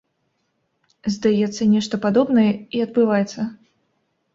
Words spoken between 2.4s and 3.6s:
і адбываецца.